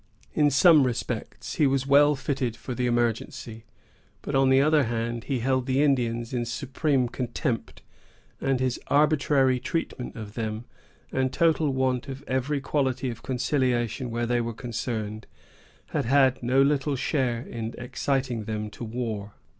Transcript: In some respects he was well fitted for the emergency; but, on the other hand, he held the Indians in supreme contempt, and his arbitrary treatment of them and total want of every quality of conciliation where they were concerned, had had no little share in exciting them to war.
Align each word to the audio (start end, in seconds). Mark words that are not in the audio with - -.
In 0.33 0.49
some 0.49 0.83
respects 0.85 1.57
he 1.57 1.67
was 1.67 1.85
well 1.85 2.15
fitted 2.15 2.55
for 2.57 2.73
the 2.73 2.87
emergency; 2.87 3.65
but, 4.23 4.33
on 4.33 4.49
the 4.49 4.59
other 4.59 4.85
hand, 4.85 5.25
he 5.25 5.41
held 5.41 5.67
the 5.67 5.83
Indians 5.83 6.33
in 6.33 6.43
supreme 6.43 7.07
contempt, 7.07 7.83
and 8.41 8.59
his 8.59 8.79
arbitrary 8.87 9.59
treatment 9.59 10.15
of 10.15 10.33
them 10.33 10.65
and 11.11 11.31
total 11.31 11.69
want 11.71 12.07
of 12.07 12.23
every 12.25 12.59
quality 12.61 13.11
of 13.11 13.21
conciliation 13.21 14.09
where 14.09 14.25
they 14.25 14.41
were 14.41 14.55
concerned, 14.55 15.27
had 15.89 16.05
had 16.05 16.41
no 16.41 16.63
little 16.63 16.95
share 16.95 17.43
in 17.43 17.75
exciting 17.77 18.45
them 18.45 18.71
to 18.71 18.83
war. 18.83 19.33